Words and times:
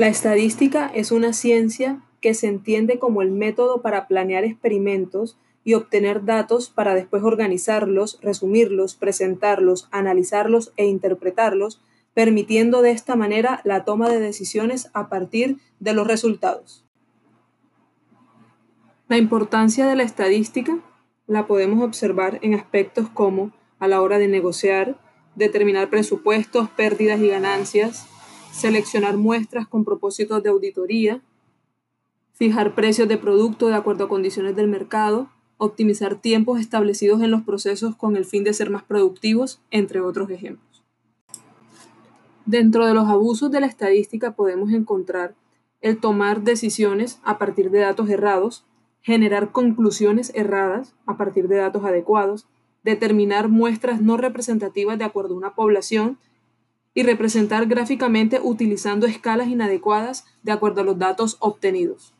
La 0.00 0.08
estadística 0.08 0.90
es 0.94 1.12
una 1.12 1.34
ciencia 1.34 2.00
que 2.22 2.32
se 2.32 2.46
entiende 2.46 2.98
como 2.98 3.20
el 3.20 3.30
método 3.30 3.82
para 3.82 4.08
planear 4.08 4.44
experimentos 4.44 5.36
y 5.62 5.74
obtener 5.74 6.24
datos 6.24 6.70
para 6.70 6.94
después 6.94 7.22
organizarlos, 7.22 8.18
resumirlos, 8.22 8.94
presentarlos, 8.94 9.90
analizarlos 9.90 10.72
e 10.78 10.86
interpretarlos, 10.86 11.82
permitiendo 12.14 12.80
de 12.80 12.92
esta 12.92 13.14
manera 13.14 13.60
la 13.64 13.84
toma 13.84 14.08
de 14.08 14.20
decisiones 14.20 14.88
a 14.94 15.10
partir 15.10 15.58
de 15.80 15.92
los 15.92 16.06
resultados. 16.06 16.86
La 19.06 19.18
importancia 19.18 19.86
de 19.86 19.96
la 19.96 20.04
estadística 20.04 20.78
la 21.26 21.46
podemos 21.46 21.84
observar 21.84 22.38
en 22.40 22.54
aspectos 22.54 23.10
como 23.10 23.52
a 23.78 23.86
la 23.86 24.00
hora 24.00 24.16
de 24.16 24.28
negociar, 24.28 24.96
determinar 25.34 25.90
presupuestos, 25.90 26.70
pérdidas 26.70 27.20
y 27.20 27.28
ganancias, 27.28 28.08
seleccionar 28.52 29.16
muestras 29.16 29.66
con 29.66 29.84
propósitos 29.84 30.42
de 30.42 30.50
auditoría, 30.50 31.20
fijar 32.32 32.74
precios 32.74 33.08
de 33.08 33.18
producto 33.18 33.68
de 33.68 33.74
acuerdo 33.74 34.04
a 34.04 34.08
condiciones 34.08 34.56
del 34.56 34.68
mercado, 34.68 35.28
optimizar 35.58 36.14
tiempos 36.14 36.58
establecidos 36.58 37.20
en 37.22 37.30
los 37.30 37.42
procesos 37.42 37.94
con 37.96 38.16
el 38.16 38.24
fin 38.24 38.44
de 38.44 38.54
ser 38.54 38.70
más 38.70 38.82
productivos, 38.82 39.60
entre 39.70 40.00
otros 40.00 40.30
ejemplos. 40.30 40.82
Dentro 42.46 42.86
de 42.86 42.94
los 42.94 43.08
abusos 43.08 43.50
de 43.50 43.60
la 43.60 43.66
estadística 43.66 44.34
podemos 44.34 44.72
encontrar 44.72 45.34
el 45.82 45.98
tomar 45.98 46.42
decisiones 46.42 47.20
a 47.22 47.38
partir 47.38 47.70
de 47.70 47.80
datos 47.80 48.08
errados, 48.08 48.64
generar 49.02 49.52
conclusiones 49.52 50.32
erradas 50.34 50.94
a 51.06 51.16
partir 51.16 51.48
de 51.48 51.56
datos 51.56 51.84
adecuados, 51.84 52.46
determinar 52.82 53.48
muestras 53.48 54.00
no 54.00 54.16
representativas 54.16 54.98
de 54.98 55.04
acuerdo 55.04 55.34
a 55.34 55.38
una 55.38 55.54
población 55.54 56.18
y 56.94 57.02
representar 57.02 57.66
gráficamente 57.66 58.40
utilizando 58.42 59.06
escalas 59.06 59.48
inadecuadas 59.48 60.24
de 60.42 60.52
acuerdo 60.52 60.80
a 60.80 60.84
los 60.84 60.98
datos 60.98 61.36
obtenidos. 61.40 62.14